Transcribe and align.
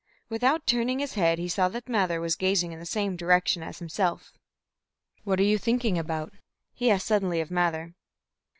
Without 0.29 0.65
turning 0.65 0.97
his 0.97 1.13
head, 1.13 1.37
he 1.37 1.47
saw 1.47 1.69
that 1.69 1.87
Mather 1.87 2.19
was 2.19 2.35
gazing 2.35 2.71
in 2.71 2.79
the 2.79 2.87
same 2.87 3.15
direction 3.15 3.61
as 3.61 3.77
himself. 3.77 4.33
"What 5.25 5.39
are 5.39 5.43
you 5.43 5.59
thinking 5.59 5.99
about?" 5.99 6.33
he 6.73 6.89
asked 6.89 7.05
suddenly 7.05 7.39
of 7.39 7.51
Mather. 7.51 7.93